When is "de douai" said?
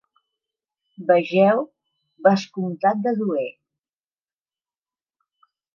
3.05-3.47